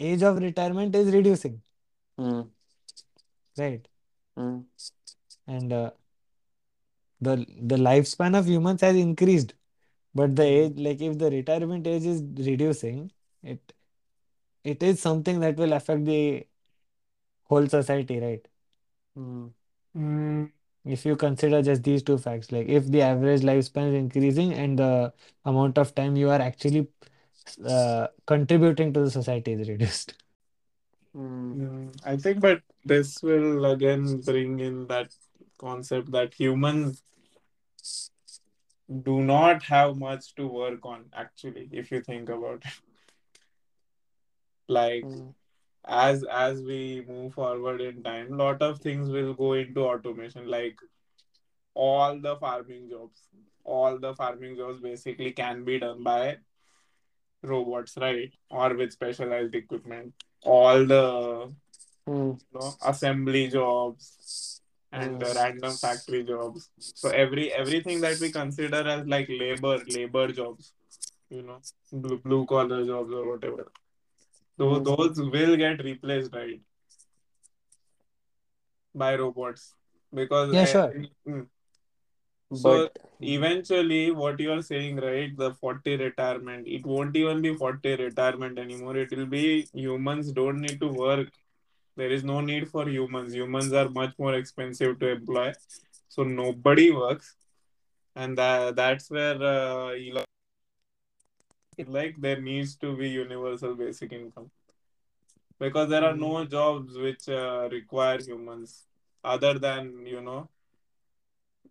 age 0.00 0.22
of 0.22 0.38
retirement 0.38 0.94
is 0.94 1.12
reducing. 1.14 1.62
Mm, 2.18 2.48
right? 3.58 3.88
Mm, 4.38 4.64
and 5.46 5.72
uh, 5.72 5.90
the 7.20 7.36
the 7.72 7.76
lifespan 7.76 8.36
of 8.38 8.48
humans 8.48 8.80
has 8.80 8.96
increased 8.96 9.54
but 10.14 10.34
the 10.36 10.42
mm, 10.42 10.46
age 10.60 10.78
like 10.78 11.00
if 11.00 11.18
the 11.18 11.30
retirement 11.30 11.86
age 11.86 12.04
is 12.04 12.22
reducing 12.48 13.10
it 13.42 13.72
it 14.64 14.82
is 14.82 15.00
something 15.00 15.40
that 15.40 15.56
will 15.56 15.72
affect 15.72 16.04
the 16.04 16.46
whole 17.44 17.66
society 17.68 18.18
right? 18.20 18.48
Mm, 19.18 19.52
Mm, 19.96 20.50
if 20.84 21.04
you 21.06 21.16
consider 21.16 21.62
just 21.62 21.82
these 21.84 22.02
two 22.02 22.18
facts 22.18 22.50
like 22.52 22.68
if 22.68 22.86
the 22.88 23.02
average 23.02 23.42
lifespan 23.42 23.88
is 23.88 23.94
increasing 23.94 24.52
and 24.52 24.78
the 24.78 25.12
amount 25.44 25.78
of 25.78 25.94
time 25.94 26.16
you 26.16 26.30
are 26.30 26.40
actually 26.40 26.88
uh, 27.66 28.08
contributing 28.26 28.92
to 28.92 29.00
the 29.00 29.10
society 29.10 29.52
is 29.52 29.68
reduced. 29.68 30.14
Mm, 31.16 31.94
I 32.04 32.16
think, 32.16 32.40
but 32.40 32.62
this 32.84 33.22
will 33.22 33.64
again 33.66 34.20
bring 34.20 34.60
in 34.60 34.86
that 34.88 35.14
concept 35.58 36.10
that 36.12 36.34
humans 36.34 37.02
do 39.02 39.20
not 39.22 39.62
have 39.64 39.96
much 39.96 40.34
to 40.36 40.46
work 40.46 40.84
on, 40.86 41.06
actually, 41.12 41.68
if 41.72 41.90
you 41.90 42.00
think 42.02 42.28
about 42.28 42.64
it. 42.64 42.72
Like, 44.68 45.02
mm, 45.04 45.34
as 45.86 46.24
as 46.24 46.62
we 46.62 47.04
move 47.06 47.34
forward 47.34 47.80
in 47.80 48.02
time, 48.02 48.36
lot 48.36 48.62
of 48.62 48.78
things 48.80 49.10
will 49.10 49.34
go 49.34 49.52
into 49.54 49.80
automation. 49.84 50.48
Like 50.48 50.78
all 51.74 52.18
the 52.20 52.36
farming 52.36 52.88
jobs, 52.90 53.20
all 53.64 53.98
the 53.98 54.14
farming 54.14 54.56
jobs 54.56 54.80
basically 54.80 55.32
can 55.32 55.64
be 55.64 55.78
done 55.78 56.02
by 56.02 56.38
robots, 57.42 57.96
right? 57.96 58.32
Or 58.50 58.74
with 58.74 58.92
specialized 58.92 59.54
equipment. 59.54 60.14
All 60.42 60.84
the 60.84 61.52
mm, 62.08 62.40
you 62.40 62.58
know, 62.60 62.74
assembly 62.84 63.48
jobs 63.48 64.60
and 64.92 65.20
the 65.20 65.32
random 65.34 65.72
factory 65.72 66.24
jobs. 66.24 66.70
So 66.78 67.08
every 67.10 67.52
everything 67.52 68.00
that 68.02 68.20
we 68.20 68.30
consider 68.30 68.86
as 68.88 69.06
like 69.06 69.28
labor, 69.28 69.82
labor 69.88 70.28
jobs, 70.32 70.72
you 71.30 71.42
know, 71.42 71.58
blue, 71.92 72.18
blue 72.18 72.46
collar 72.46 72.84
jobs 72.84 73.12
or 73.12 73.28
whatever. 73.30 73.70
So 74.62 74.78
those 74.78 75.18
will 75.18 75.56
get 75.56 75.82
replaced, 75.82 76.32
right, 76.32 76.60
by 78.94 79.16
robots 79.16 79.74
because 80.14 80.54
yeah 80.54 80.60
eh, 80.60 80.66
sure 80.66 80.92
mm. 81.26 81.46
so 82.54 82.70
But 82.70 82.98
eventually 83.20 84.10
what 84.12 84.38
you 84.38 84.52
are 84.52 84.62
saying, 84.62 84.96
right, 84.96 85.36
the 85.36 85.52
40 85.54 85.96
retirement, 85.96 86.68
it 86.68 86.84
won't 86.86 87.16
even 87.16 87.40
be 87.40 87.54
40 87.54 87.96
retirement 87.96 88.58
anymore. 88.58 88.96
It 88.98 89.16
will 89.16 89.26
be 89.26 89.66
humans 89.72 90.32
don't 90.32 90.60
need 90.60 90.78
to 90.80 90.88
work. 90.88 91.28
There 91.96 92.10
is 92.10 92.24
no 92.24 92.40
need 92.40 92.68
for 92.68 92.88
humans. 92.88 93.34
Humans 93.34 93.72
are 93.72 93.88
much 93.88 94.12
more 94.18 94.34
expensive 94.34 94.98
to 95.00 95.08
employ. 95.08 95.52
So 96.08 96.24
nobody 96.24 96.90
works. 96.90 97.34
And 98.14 98.36
that, 98.36 98.76
that's 98.76 99.10
where 99.10 99.42
uh, 99.42 99.88
Elon 99.92 100.31
like 101.86 102.20
there 102.20 102.40
needs 102.40 102.76
to 102.76 102.96
be 102.96 103.08
universal 103.08 103.74
basic 103.74 104.12
income 104.12 104.50
because 105.58 105.88
there 105.88 106.04
are 106.04 106.16
no 106.16 106.44
jobs 106.44 106.96
which 106.96 107.28
uh, 107.28 107.68
require 107.70 108.20
humans 108.20 108.86
other 109.24 109.58
than 109.58 110.04
you 110.06 110.20
know 110.20 110.48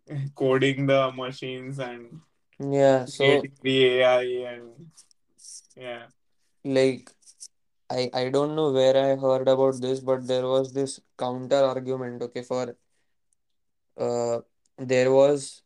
coding 0.36 0.86
the 0.86 1.12
machines 1.12 1.80
and 1.80 2.22
yeah, 2.60 3.06
so 3.06 3.42
the 3.62 4.02
AI 4.02 4.24
and 4.54 4.92
yeah. 5.76 6.04
like 6.64 7.10
I 7.90 8.10
I 8.14 8.30
don't 8.30 8.56
know 8.56 8.72
where 8.72 8.96
I 8.96 9.16
heard 9.16 9.48
about 9.48 9.82
this, 9.82 10.00
but 10.00 10.28
there 10.28 10.48
was 10.48 10.74
this 10.74 11.00
counter 11.18 11.64
argument, 11.64 12.22
okay, 12.22 12.44
for 12.44 12.76
uh 13.98 14.40
there 14.78 15.12
was 15.12 15.64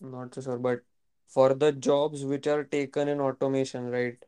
not 0.00 0.34
so 0.34 0.40
sure, 0.40 0.58
but 0.58 0.82
for 1.28 1.54
the 1.54 1.72
jobs 1.72 2.24
which 2.24 2.46
are 2.48 2.64
taken 2.64 3.08
in 3.08 3.20
automation, 3.20 3.90
right? 3.90 4.18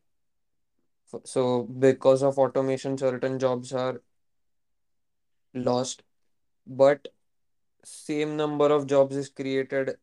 So 1.24 1.64
because 1.64 2.22
of 2.22 2.38
automation, 2.38 2.98
certain 2.98 3.38
jobs 3.38 3.72
are 3.72 4.02
lost, 5.54 6.02
but 6.66 7.08
same 7.84 8.36
number 8.36 8.66
of 8.72 8.86
jobs 8.86 9.16
is 9.16 9.28
created 9.30 9.96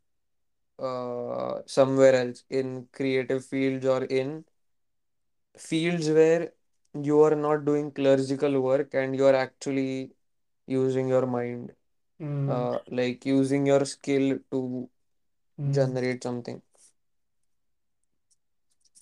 uh 0.80 1.62
somewhere 1.68 2.16
else 2.16 2.44
in 2.50 2.88
creative 2.94 3.46
fields 3.46 3.86
or 3.86 4.04
in 4.06 4.46
fields 5.58 6.10
where 6.10 6.52
you 7.08 7.22
are 7.22 7.36
not 7.36 7.66
doing 7.66 7.92
clerical 7.92 8.60
work 8.62 8.94
and 8.94 9.16
you 9.16 9.26
are 9.26 9.36
actually 9.36 10.12
using 10.68 11.08
your 11.08 11.26
mind, 11.28 11.74
Mm, 12.20 12.50
uh, 12.50 12.80
like 12.90 13.26
using 13.26 13.66
your 13.66 13.86
skill 13.86 14.40
to 14.52 14.90
mm, 15.58 15.72
generate 15.72 16.24
something. 16.24 16.62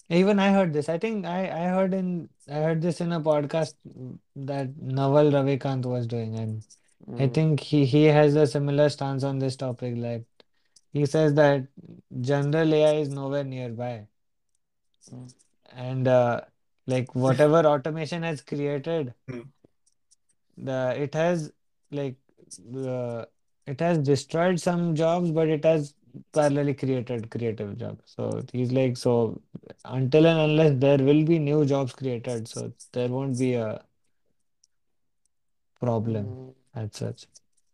Even 0.10 0.40
i 0.40 0.52
heard 0.52 0.74
this. 0.74 0.90
I 0.90 0.98
think 0.98 1.26
i 1.26 1.40
i 1.50 1.68
heard 1.70 1.94
in 1.94 2.30
i 2.50 2.56
heard 2.66 2.82
this 2.82 3.02
in 3.02 3.12
a 3.12 3.20
podcast 3.22 3.76
that 4.36 4.78
naval 4.78 5.32
ravikant 5.38 5.86
was 5.86 6.08
doing 6.08 6.36
and 6.38 6.64
I 7.18 7.28
Mm, 7.28 7.30
think 7.30 7.60
he, 7.62 7.86
he 7.86 8.06
has 8.06 8.36
a 8.36 8.48
similar 8.48 8.90
stance 8.90 9.24
on 9.24 9.40
this 9.40 9.56
topic. 9.56 9.96
Like 9.98 10.26
he 10.94 11.06
says 11.06 11.34
that 11.36 11.68
general 12.22 12.74
AI 12.74 12.94
is 13.02 13.10
nowhere 13.10 13.44
nearby, 13.44 14.08
mm, 15.12 15.28
and 15.72 16.08
uh, 16.08 16.42
like 16.88 17.14
whatever 17.16 17.66
automation 17.66 18.24
has 18.24 18.42
created, 18.42 19.14
mm, 19.28 19.50
the 20.58 20.94
it 21.02 21.14
has 21.14 21.52
like 21.92 22.18
uh, 22.76 23.26
it 23.66 23.80
has 23.80 23.98
destroyed 24.00 24.60
some 24.60 24.96
jobs, 24.96 25.32
but 25.32 25.48
it 25.50 25.64
has 25.66 25.94
parallelly 26.34 26.78
created 26.78 27.30
creative 27.30 27.78
jobs. 27.78 28.02
So 28.06 28.44
he's 28.52 28.72
like, 28.72 28.98
so 28.98 29.42
until 29.84 30.28
and 30.28 30.40
unless 30.40 30.80
there 30.80 30.98
will 30.98 31.24
be 31.24 31.40
new 31.40 31.66
jobs 31.66 31.94
created, 31.94 32.48
so 32.48 32.72
there 32.94 33.10
won't 33.10 33.38
be 33.38 33.54
a 33.56 33.82
problem. 35.80 36.26
mm. 36.26 36.54
as 36.76 36.90
such. 36.94 37.26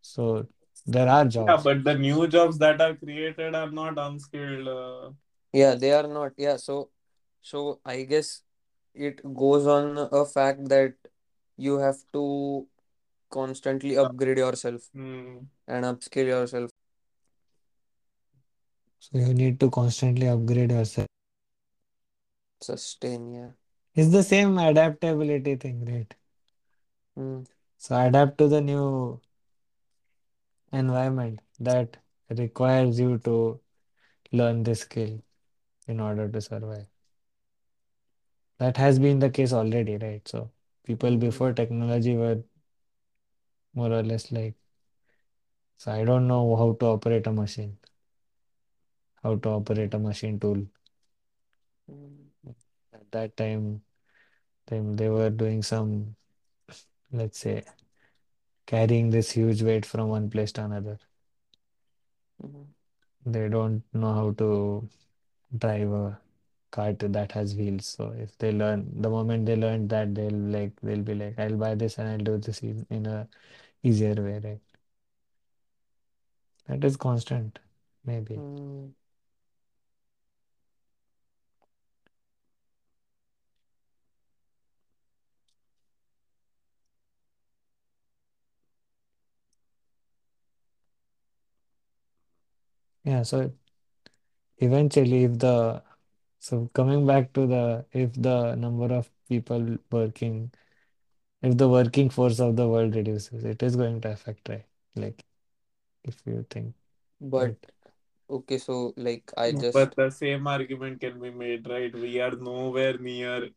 So 0.01 0.47
there 0.85 1.07
are 1.07 1.25
jobs. 1.25 1.35
Yeah, 1.35 1.55
jobs. 1.55 1.63
but 1.63 1.83
the 1.83 1.95
new 1.97 2.27
jobs 2.27 2.57
that 2.59 2.81
are 2.81 2.95
created 2.95 3.55
are 3.55 3.71
not 3.71 3.97
unskilled. 3.97 4.67
Uh, 4.67 5.11
Yeah, 5.53 5.75
they 5.75 5.91
are 5.91 6.07
not. 6.07 6.33
Yeah, 6.37 6.57
so 6.57 6.89
so 7.41 7.79
I 7.85 8.03
guess 8.03 8.43
it 8.93 9.21
goes 9.33 9.67
on 9.67 9.97
a 10.11 10.25
fact 10.25 10.67
that 10.69 10.93
you 11.57 11.77
have 11.77 11.97
to 12.13 12.67
constantly 13.29 13.97
upgrade 13.97 14.37
yourself 14.37 14.81
hmm. 14.93 15.37
and 15.67 15.85
upskill 15.85 16.25
yourself. 16.25 16.71
So 19.01 19.19
you 19.19 19.35
need 19.35 19.59
to 19.61 19.71
constantly 19.71 20.29
upgrade 20.29 20.71
yourself. 20.71 21.07
Sustain, 22.61 23.33
yeah. 23.33 23.51
It's 23.95 24.11
the 24.11 24.23
same 24.23 24.59
adaptability 24.59 25.55
thing, 25.57 25.85
right? 25.85 26.15
Hmm. 27.15 27.43
So 27.77 27.97
adapt 27.97 28.37
to 28.39 28.49
the 28.49 28.61
new 28.61 29.21
environment 30.73 31.41
that 31.61 31.99
requires 32.37 32.99
you 32.99 33.19
to 33.25 33.61
learn 34.33 34.63
this 34.63 34.81
skill 34.81 35.23
in 35.87 36.01
order 36.01 36.29
to 36.29 36.41
survive. 36.41 36.87
That 38.59 38.77
has 38.77 38.99
been 38.99 39.19
the 39.19 39.31
case 39.31 39.53
already, 39.53 39.97
right? 39.97 40.27
So 40.27 40.51
people 40.85 41.17
Hmm. 41.21 41.29
before 41.29 41.53
technology 41.53 42.17
were 42.17 42.43
more 43.75 43.91
or 43.93 44.03
less 44.03 44.31
like, 44.31 44.55
so 45.77 45.91
I 45.91 46.05
don't 46.05 46.27
know 46.27 46.55
how 46.55 46.73
to 46.79 46.85
operate 46.87 47.27
a 47.27 47.33
machine, 47.33 47.80
how 49.23 49.35
to 49.35 49.49
operate 49.49 49.93
a 49.93 49.99
machine 49.99 50.39
tool. 50.39 50.65
At 52.93 53.11
that 53.11 53.37
time, 53.37 53.81
them 54.67 54.95
they 54.95 55.09
were 55.09 55.29
doing 55.29 55.61
some, 55.63 56.15
let's 57.11 57.39
say, 57.39 57.63
carrying 58.65 59.09
this 59.09 59.31
huge 59.31 59.61
weight 59.63 59.85
from 59.85 60.09
one 60.09 60.29
place 60.29 60.51
to 60.53 60.63
another. 60.65 60.97
They 63.25 63.49
don't 63.49 63.83
know 63.93 64.13
how 64.13 64.31
to 64.31 64.89
drive 65.57 65.91
a 65.91 66.19
cart 66.71 66.99
that 66.99 67.31
has 67.33 67.55
wheels. 67.55 67.85
So 67.85 68.13
if 68.17 68.37
they 68.37 68.51
learn, 68.51 68.89
the 69.01 69.09
moment 69.09 69.45
they 69.45 69.55
learn 69.55 69.87
that, 69.89 70.15
they'll 70.15 70.31
like 70.31 70.71
they'll 70.81 71.03
be 71.03 71.15
like, 71.15 71.37
I'll 71.37 71.57
buy 71.57 71.75
this 71.75 71.97
and 71.97 72.09
I'll 72.09 72.17
do 72.17 72.37
this 72.37 72.59
in, 72.61 72.85
in 72.89 73.05
a 73.05 73.27
easier 73.83 74.15
way, 74.15 74.39
right? 74.43 74.61
That 76.67 76.83
is 76.83 76.95
constant, 76.95 77.59
maybe. 78.05 78.35
Hmm. 78.35 78.87
Yeah, 93.03 93.23
so 93.23 93.51
eventually 94.59 95.23
if 95.25 95.37
the 95.39 95.83
so 96.39 96.69
coming 96.73 97.05
back 97.07 97.33
to 97.33 97.47
the 97.47 97.85
if 97.91 98.13
the 98.13 98.55
number 98.55 98.93
of 98.93 99.09
people 99.29 99.77
working 99.91 100.51
if 101.41 101.57
the 101.57 101.69
working 101.69 102.09
force 102.09 102.39
of 102.39 102.55
the 102.57 102.67
world 102.69 102.95
reduces, 102.95 103.45
it 103.45 103.63
is 103.63 103.75
going 103.75 104.01
to 104.01 104.11
affect, 104.11 104.49
right? 104.49 104.65
Like 104.95 105.25
if 106.03 106.17
you 106.25 106.45
think 106.49 106.75
But 107.21 107.55
it. 107.55 107.71
okay, 108.29 108.57
so 108.57 108.93
like 108.97 109.31
I 109.37 109.53
just 109.53 109.89
But 109.89 109.95
the 109.95 110.09
same 110.09 110.47
argument 110.47 110.99
can 111.01 111.19
be 111.19 111.29
made, 111.29 111.67
right? 111.69 111.93
We 111.93 112.19
are 112.19 112.31
nowhere 112.31 112.97
near 112.97 113.49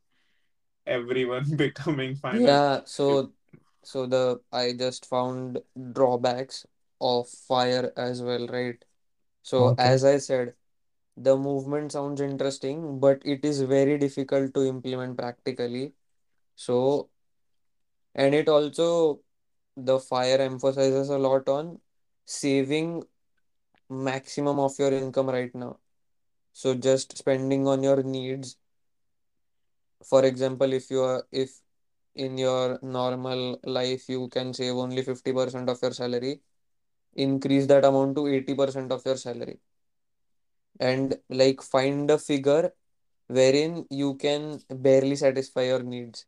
everyone 0.87 1.57
becoming 1.57 2.17
financially. 2.17 2.63
yeah, 2.71 2.81
so 2.85 3.33
so 3.83 4.07
the 4.07 4.41
I 4.53 4.73
just 4.73 5.07
found 5.07 5.61
drawbacks 5.93 6.67
of 7.01 7.29
fire 7.29 7.93
as 7.97 8.23
well, 8.23 8.47
right? 8.49 8.83
So 9.45 9.71
Okay. 9.71 9.85
as 9.93 10.05
I 10.05 10.19
said, 10.19 10.55
the 11.17 11.37
movement 11.37 11.93
sounds 11.93 12.21
interesting, 12.21 13.01
but 13.01 13.23
it 13.25 13.45
is 13.45 13.63
very 13.63 13.99
difficult 13.99 14.55
to 14.55 14.67
implement 14.67 15.19
practically. 15.19 15.95
So 16.57 17.11
and 18.15 18.35
it 18.35 18.49
also 18.49 19.21
the 19.77 19.99
fire 20.01 20.39
emphasizes 20.39 21.11
a 21.11 21.19
lot 21.19 21.49
on 21.49 21.81
saving 22.27 23.05
maximum 23.91 24.61
of 24.61 24.79
your 24.79 24.93
income 24.93 25.29
right 25.31 25.55
now. 25.55 25.79
So 26.53 26.75
just 26.75 27.17
spending 27.19 27.67
on 27.69 27.83
your 27.85 28.03
needs. 28.03 28.57
For 30.05 30.25
example, 30.25 30.73
if 30.73 30.91
you 30.91 31.03
are 31.03 31.27
if 31.33 31.61
in 32.15 32.39
your 32.39 32.79
normal 32.83 33.61
life 33.65 34.09
you 34.09 34.29
can 34.29 34.55
save 34.55 34.75
only 34.77 35.03
50% 35.03 35.69
of 35.71 35.81
your 35.83 35.93
salary, 35.93 36.41
increase 37.17 37.67
that 37.67 37.85
amount 37.85 38.17
to 38.17 38.27
80% 38.27 38.93
of 38.93 39.05
your 39.05 39.17
salary 39.17 39.61
and 40.81 41.17
like 41.29 41.63
find 41.63 42.11
a 42.11 42.19
figure 42.19 42.73
wherein 43.29 43.87
you 43.91 44.15
can 44.17 44.61
barely 44.71 45.17
satisfy 45.17 45.63
your 45.65 45.83
needs 45.83 46.27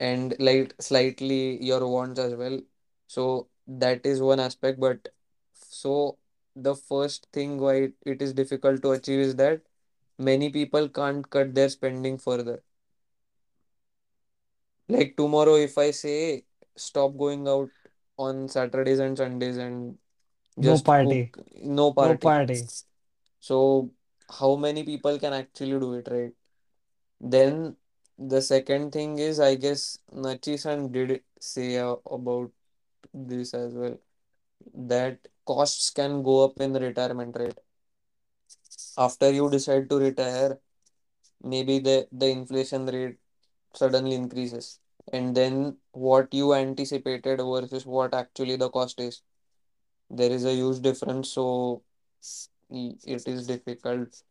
and 0.00 0.34
like 0.38 0.74
slightly 0.80 1.62
your 1.64 1.86
wants 1.88 2.20
as 2.20 2.34
well. 2.34 2.60
So 3.06 3.48
that 3.66 4.04
is 4.06 4.20
one 4.20 4.40
aspect, 4.40 4.80
but 4.80 5.08
so 5.54 6.18
the 6.54 6.74
first 6.74 7.28
thing 7.32 7.58
why 7.58 7.92
it, 8.04 8.22
is 8.22 8.32
difficult 8.32 8.82
to 8.82 8.92
achieve 8.92 9.20
is 9.20 9.36
that 9.36 9.62
many 10.18 10.50
people 10.50 10.88
can't 10.88 11.28
cut 11.30 11.54
their 11.54 11.68
spending 11.68 12.18
further. 12.18 12.62
Like 14.88 15.16
tomorrow, 15.16 15.56
if 15.56 15.78
I 15.78 15.90
say 15.90 16.44
stop 16.76 17.16
going 17.16 17.48
out 17.48 17.70
on 18.18 18.48
Saturdays 18.48 18.98
and 18.98 19.16
Sundays 19.16 19.56
and 19.56 19.98
No 20.56 20.72
just 20.72 20.84
cook, 20.84 20.86
party. 20.86 21.30
no 21.62 21.92
No 21.92 21.92
party. 21.92 22.16
party. 22.16 22.62
So 23.40 23.90
how 24.40 24.56
many 24.56 24.84
people 24.84 25.18
can 25.18 25.32
actually 25.32 25.78
do 25.78 25.94
it, 25.94 26.08
right? 26.10 26.32
Then 27.20 27.76
the 28.18 28.40
second 28.42 28.92
thing 28.92 29.18
is, 29.18 29.40
I 29.40 29.54
guess 29.56 29.98
Nachi-san 30.14 30.90
did 30.92 31.22
say 31.38 31.78
uh, 31.78 31.96
about 32.10 32.50
this 33.12 33.54
as 33.54 33.74
well, 33.74 33.98
that 34.74 35.18
costs 35.44 35.90
can 35.90 36.22
go 36.22 36.44
up 36.44 36.60
in 36.60 36.72
retirement, 36.74 37.36
right? 37.38 37.58
After 38.98 39.30
you 39.30 39.48
decide 39.50 39.88
to 39.90 39.98
retire, 39.98 40.58
maybe 41.42 41.78
the, 41.78 42.08
the 42.12 42.26
inflation 42.28 42.86
rate 42.86 43.18
suddenly 43.74 44.14
increases. 44.14 44.80
And 45.12 45.36
then 45.36 45.78
what 45.92 46.32
you 46.34 46.54
anticipated 46.54 47.38
versus 47.38 47.86
what 47.86 48.14
actually 48.14 48.56
the 48.56 48.70
cost 48.70 49.00
is. 49.00 49.22
There 50.10 50.30
is 50.30 50.44
a 50.44 50.54
huge 50.54 50.80
difference, 50.82 51.30
so 51.30 51.82
it 52.70 53.26
is 53.28 53.46
difficult. 53.46 54.22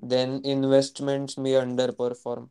Then 0.00 0.42
investments 0.44 1.36
may 1.38 1.52
underperform. 1.52 2.50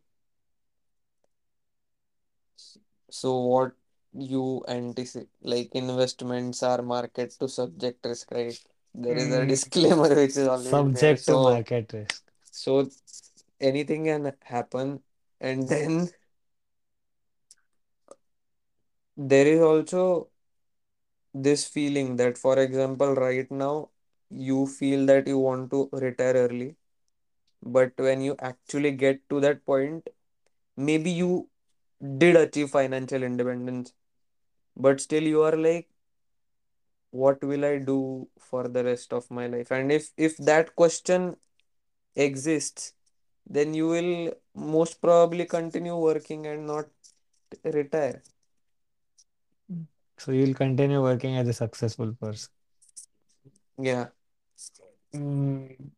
So 3.09 3.39
what 3.39 3.73
you 4.13 4.63
anticipate, 4.67 5.29
like 5.41 5.71
investments 5.73 6.63
are 6.63 6.81
market 6.81 7.31
to 7.39 7.47
subject 7.47 8.05
risk, 8.05 8.31
right? 8.31 8.59
There 8.93 9.17
is 9.17 9.31
a 9.31 9.41
Mm, 9.41 9.47
disclaimer 9.47 10.09
which 10.15 10.37
is 10.37 10.47
always 10.47 10.91
there. 10.93 11.17
Subject 11.17 11.25
to 11.27 11.33
So 11.33 11.43
market 11.43 11.93
risk. 11.93 12.23
so 12.51 12.89
anything 13.59 14.05
can 14.05 14.33
happen, 14.43 15.01
and 15.41 15.67
then 15.67 16.09
there 19.17 19.47
is 19.47 19.61
also 19.61 20.29
this 21.33 21.65
feeling 21.67 22.15
that, 22.17 22.37
for 22.37 22.57
example, 22.59 23.13
right 23.15 23.49
now 23.51 23.89
you 24.29 24.65
feel 24.67 25.05
that 25.05 25.27
you 25.27 25.37
want 25.39 25.69
to 25.71 25.89
retire 25.93 26.33
early, 26.35 26.75
but 27.63 27.93
when 27.97 28.21
you 28.21 28.35
actually 28.39 28.91
get 28.91 29.27
to 29.29 29.39
that 29.41 29.65
point, 29.65 30.09
maybe 30.77 31.11
you 31.11 31.49
did 32.17 32.35
achieve 32.35 32.71
financial 32.71 33.23
independence, 33.23 33.93
but 34.77 35.01
still 35.01 35.23
you 35.23 35.43
are 35.43 35.57
like 35.57 35.89
what 37.11 37.43
will 37.43 37.65
I 37.65 37.77
do 37.79 38.27
for 38.39 38.67
the 38.67 38.83
rest 38.83 39.13
of 39.13 39.29
my 39.31 39.47
life? 39.47 39.71
And 39.71 39.91
if 39.91 40.11
if 40.17 40.37
that 40.37 40.75
question 40.75 41.37
exists, 42.15 42.93
then 43.47 43.73
you 43.73 43.87
will 43.89 44.33
most 44.55 45.01
probably 45.01 45.45
continue 45.45 45.97
working 45.97 46.47
and 46.47 46.67
not 46.67 46.87
retire. 47.63 48.21
So 50.17 50.31
you'll 50.31 50.53
continue 50.55 51.01
working 51.01 51.37
as 51.37 51.47
a 51.47 51.53
successful 51.53 52.13
person. 52.13 52.49
Yeah. 53.77 54.09
mm, 55.13 55.91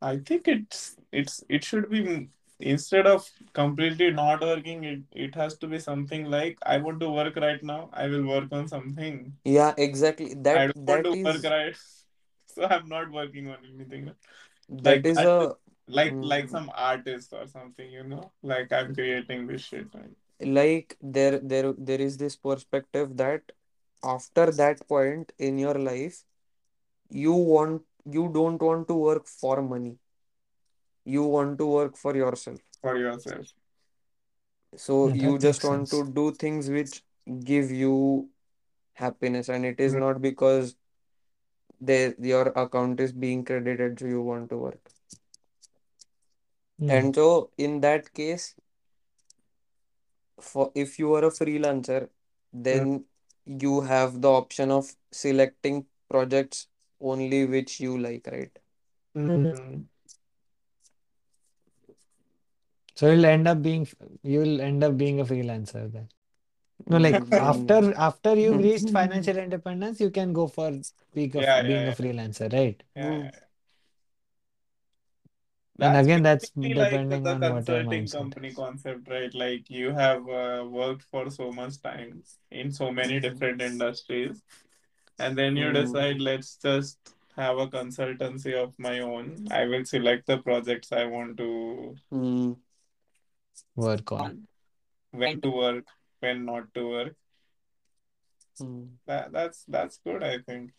I 0.00 0.18
think 0.18 0.46
it's 0.48 0.96
it's 1.12 1.42
it 1.48 1.64
should 1.64 1.90
be 1.90 2.28
instead 2.60 3.06
of 3.06 3.28
completely 3.52 4.10
not 4.10 4.40
working, 4.40 4.84
it 4.84 5.02
it 5.12 5.34
has 5.34 5.56
to 5.58 5.66
be 5.66 5.78
something 5.78 6.24
like 6.26 6.58
I 6.64 6.78
want 6.78 7.00
to 7.00 7.10
work 7.10 7.36
right 7.36 7.62
now. 7.62 7.90
I 7.92 8.06
will 8.08 8.24
work 8.26 8.52
on 8.52 8.68
something. 8.68 9.36
Yeah, 9.44 9.74
exactly. 9.76 10.34
I 10.52 10.66
That 10.66 10.66
don't 10.68 10.86
want 10.86 11.04
that 11.04 11.04
to 11.04 11.16
work 11.24 11.36
is 11.36 11.44
right, 11.44 11.76
so 12.46 12.64
I'm 12.64 12.88
not 12.88 13.10
working 13.10 13.48
on 13.50 13.58
anything. 13.74 14.12
that 14.68 15.04
Like 15.04 15.06
is 15.06 15.16
that, 15.16 15.24
a 15.24 15.56
like 15.88 16.18
like 16.20 16.46
mm, 16.46 16.50
some 16.50 16.70
artist 16.74 17.32
or 17.32 17.46
something, 17.46 17.90
you 17.90 18.04
know. 18.04 18.32
Like 18.42 18.72
I'm 18.72 18.94
creating 18.94 19.46
this 19.46 19.62
shit. 19.62 19.88
Right? 20.44 20.54
like 20.58 20.96
there 21.00 21.38
there 21.38 21.72
there 21.78 22.00
is 22.00 22.16
this 22.18 22.36
perspective 22.36 23.16
that 23.16 23.52
after 24.04 24.50
that 24.52 24.86
point 24.88 25.32
in 25.38 25.58
your 25.58 25.74
life 25.74 26.24
you 27.10 27.32
want 27.34 27.82
you 28.10 28.28
don't 28.32 28.60
want 28.62 28.88
to 28.88 28.94
work 28.94 29.26
for 29.26 29.62
money 29.62 29.98
you 31.04 31.22
want 31.24 31.58
to 31.58 31.66
work 31.66 31.96
for 31.96 32.14
yourself 32.16 32.60
for 32.82 32.96
yourself. 32.96 33.46
so 34.76 35.08
Yeah, 35.08 35.14
you 35.14 35.38
just 35.38 35.64
want 35.64 35.88
sense. 35.88 35.90
to 35.90 36.04
do 36.14 36.32
things 36.32 36.70
which 36.70 37.02
give 37.44 37.70
you 37.70 38.28
happiness 38.94 39.48
and 39.48 39.64
it 39.64 39.80
is 39.80 39.94
not 39.94 40.20
because 40.22 40.76
they 41.80 42.14
your 42.18 42.48
account 42.64 43.00
is 43.00 43.12
being 43.12 43.44
credited 43.44 43.98
so 43.98 44.06
you 44.06 44.22
want 44.22 44.48
to 44.50 44.56
work 44.56 44.90
Hmm. 46.78 46.88
and 46.88 47.14
so 47.14 47.50
in 47.58 47.80
that 47.80 48.12
case 48.14 48.54
for 50.40 50.70
if 50.74 50.98
you 50.98 51.14
are 51.14 51.24
a 51.24 51.30
freelancer 51.30 52.08
then 52.52 53.04
you 53.46 53.80
have 53.82 54.20
the 54.20 54.30
option 54.30 54.70
of 54.70 54.94
selecting 55.12 55.86
projects 56.08 56.68
only 57.00 57.44
which 57.46 57.80
you 57.80 57.98
like 57.98 58.26
right 58.32 58.58
Mhm. 59.16 59.88
So 62.96 63.10
you'll 63.10 63.26
end 63.26 63.48
up 63.48 63.62
being 63.62 63.86
you'll 64.22 64.60
end 64.60 64.84
up 64.84 64.96
being 64.96 65.20
a 65.20 65.24
freelancer 65.24 65.90
then. 65.92 66.08
No, 66.88 66.98
like 66.98 67.22
after 67.32 67.94
after 67.96 68.34
you've 68.34 68.58
reached 68.62 68.90
financial 68.90 69.36
independence, 69.36 70.00
you 70.00 70.10
can 70.10 70.32
go 70.32 70.46
for 70.48 70.70
being 71.12 71.36
a, 71.36 71.40
Yeah, 71.40 71.62
being 71.62 71.82
yeah, 71.86 71.88
a 71.88 71.92
freelancer, 71.92 72.52
right? 72.52 72.82
yeah. 72.96 73.30
Mm. 75.80 75.86
And 75.86 75.96
again, 75.96 76.22
that's 76.22 76.50
basically 76.50 76.74
like 76.74 76.90
depending 76.90 77.22
the 77.24 77.30
on 77.30 77.40
what 77.40 77.50
consulting 77.66 78.06
company 78.06 78.48
is. 78.48 78.54
concept, 78.56 79.08
right? 79.08 79.34
Like 79.34 79.68
you 79.68 79.92
have 79.92 80.28
uh, 80.28 80.64
worked 80.68 81.02
for 81.10 81.30
so 81.30 81.50
much 81.50 81.80
time 81.82 82.22
in 82.50 82.70
so 82.70 82.92
many 82.92 83.18
different 83.18 83.60
industries, 83.60 84.40
and 85.18 85.36
then 85.36 85.56
you 85.56 85.66
Mm. 85.66 85.74
decide, 85.74 86.20
let's 86.20 86.56
just 86.56 86.98
have 87.36 87.58
a 87.58 87.66
consultancy 87.66 88.54
of 88.54 88.78
my 88.78 89.00
own. 89.00 89.48
I 89.50 89.64
will 89.66 89.84
select 89.84 90.26
the 90.26 90.38
projects 90.38 90.92
I 90.92 91.06
want 91.06 91.36
to, 91.38 91.96
Mm. 92.12 92.56
Work 93.74 94.12
on. 94.12 94.46
when 95.10 95.40
to 95.40 95.50
work, 95.50 95.86
when 96.20 96.44
not 96.44 96.72
to 96.74 96.88
work. 96.88 97.16
Mm. 98.60 98.90
That 99.06 99.32
that's 99.32 99.64
that's 99.66 99.98
good, 99.98 100.22
I 100.22 100.38
think. 100.38 100.70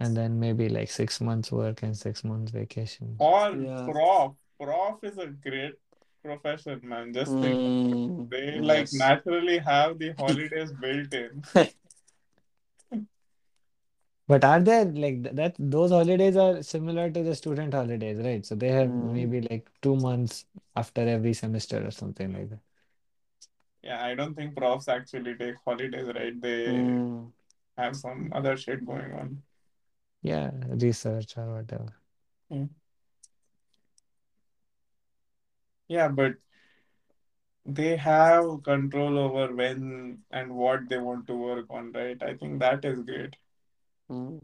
And 0.00 0.16
then 0.16 0.40
maybe 0.40 0.68
like 0.68 0.90
six 0.90 1.20
months 1.20 1.52
work 1.52 1.82
and 1.82 1.96
six 1.96 2.24
months 2.24 2.50
vacation. 2.52 3.16
Or 3.18 3.50
Yeah. 3.54 3.84
prof, 3.86 4.32
prof 4.60 5.04
is 5.04 5.18
a 5.18 5.26
great 5.26 5.74
profession, 6.24 6.80
man. 6.82 7.12
Just 7.12 7.36
think 7.38 7.60
Mm. 7.60 8.30
they 8.30 8.60
like 8.60 8.92
naturally 8.92 9.58
have 9.58 9.98
the 9.98 10.12
holidays 10.12 10.72
built 10.72 11.12
in. 11.14 11.44
But 14.28 14.44
are 14.44 14.60
there 14.60 14.84
like 14.84 15.22
that 15.34 15.56
those 15.58 15.90
holidays 15.90 16.36
are 16.36 16.62
similar 16.62 17.10
to 17.10 17.22
the 17.22 17.34
student 17.34 17.74
holidays, 17.74 18.18
right? 18.18 18.46
So 18.46 18.54
they 18.54 18.68
have 18.68 18.88
Mm. 18.88 19.12
maybe 19.12 19.40
like 19.40 19.68
two 19.82 19.96
months 19.96 20.44
after 20.76 21.00
every 21.02 21.32
semester 21.34 21.84
or 21.86 21.90
something 21.90 22.32
like 22.32 22.48
that. 22.50 22.60
Yeah, 23.82 24.04
I 24.04 24.14
don't 24.14 24.34
think 24.34 24.56
profs 24.56 24.88
actually 24.88 25.34
take 25.34 25.56
holidays, 25.64 26.06
right? 26.14 26.40
They 26.40 26.64
Mm. 26.74 27.32
have 27.76 27.96
some 27.96 28.32
other 28.32 28.56
shit 28.56 28.86
going 28.86 29.12
on. 29.12 29.42
Yeah, 30.22 30.50
research 30.68 31.36
or 31.36 31.54
whatever. 31.54 31.86
Yeah, 35.88 36.08
but 36.08 36.34
they 37.66 37.96
have 37.96 38.62
control 38.62 39.18
over 39.18 39.54
when 39.54 40.18
and 40.30 40.54
what 40.54 40.88
they 40.88 40.98
want 40.98 41.26
to 41.26 41.34
work 41.34 41.66
on, 41.70 41.92
right? 41.92 42.22
I 42.22 42.34
think 42.34 42.60
that 42.60 42.84
is 42.84 43.00
great. 43.00 43.36
Mm. 44.10 44.40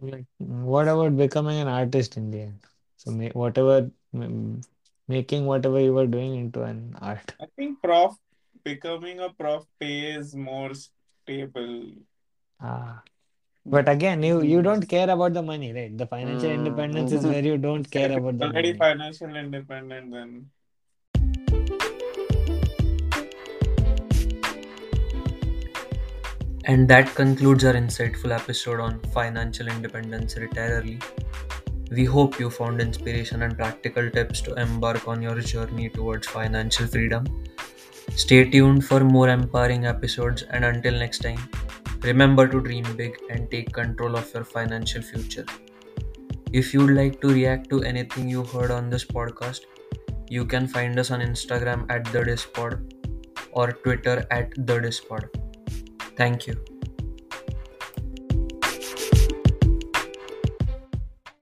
Like, 0.00 0.26
what 0.38 0.88
about 0.88 1.16
becoming 1.16 1.58
an 1.60 1.68
artist 1.68 2.16
in 2.16 2.30
the 2.30 2.42
end? 2.42 2.60
So 2.96 3.10
ma 3.10 3.28
whatever, 3.32 3.90
mm, 4.14 4.64
making 5.08 5.46
whatever 5.46 5.80
you 5.80 5.92
were 5.92 6.06
doing 6.06 6.34
into 6.36 6.62
an 6.62 6.96
art. 7.00 7.34
I 7.40 7.46
think 7.56 7.82
prof 7.82 8.16
becoming 8.64 9.20
a 9.20 9.30
prof 9.30 9.66
pays 9.78 10.34
more 10.34 10.72
stable. 10.74 11.92
Ah. 12.64 13.02
But 13.74 13.88
again, 13.92 14.22
you 14.28 14.36
you 14.52 14.58
Mm. 14.60 14.64
don't 14.68 14.88
care 14.94 15.10
about 15.14 15.34
the 15.38 15.42
money, 15.50 15.70
right? 15.78 15.96
The 16.02 16.06
financial 16.14 16.50
independence 16.58 17.12
is 17.18 17.24
Mm. 17.24 17.30
where 17.34 17.44
you 17.52 17.58
don't 17.68 17.90
care 17.96 18.10
you're 18.10 18.18
about 18.22 18.38
the 18.38 18.46
already 18.50 18.72
money. 18.72 18.78
financial 18.84 19.36
independent, 19.44 20.12
then 20.18 20.34
And 26.66 26.88
that 26.88 27.14
concludes 27.14 27.64
our 27.64 27.74
insightful 27.74 28.30
episode 28.34 28.80
on 28.80 28.98
financial 29.12 29.68
independence 29.68 30.36
retire 30.36 30.80
early. 30.80 30.98
We 31.90 32.04
hope 32.06 32.38
you 32.40 32.50
found 32.50 32.80
inspiration 32.80 33.42
and 33.42 33.56
practical 33.56 34.10
tips 34.10 34.40
to 34.42 34.54
embark 34.54 35.06
on 35.06 35.20
your 35.22 35.40
journey 35.40 35.90
towards 35.90 36.26
financial 36.26 36.86
freedom. 36.86 37.26
Stay 38.16 38.44
tuned 38.50 38.84
for 38.86 39.00
more 39.00 39.28
empowering 39.28 39.86
episodes, 39.86 40.42
and 40.50 40.64
until 40.64 40.94
next 40.94 41.18
time, 41.18 41.38
remember 42.04 42.46
to 42.48 42.60
dream 42.60 42.84
big 42.96 43.16
and 43.30 43.50
take 43.50 43.72
control 43.72 44.16
of 44.16 44.32
your 44.34 44.44
financial 44.44 45.02
future. 45.02 45.46
If 46.52 46.72
you'd 46.72 46.90
like 46.90 47.20
to 47.20 47.28
react 47.28 47.70
to 47.70 47.82
anything 47.82 48.28
you 48.28 48.44
heard 48.44 48.70
on 48.70 48.90
this 48.90 49.04
podcast, 49.04 49.60
you 50.28 50.44
can 50.44 50.66
find 50.66 50.98
us 50.98 51.10
on 51.10 51.20
Instagram 51.20 51.86
at 51.90 52.04
the 52.12 52.20
Dispod 52.20 52.92
or 53.52 53.72
Twitter 53.72 54.24
at 54.30 54.52
the 54.56 54.78
Dispod. 54.78 55.28
Thank 56.16 56.46
you. 56.46 56.73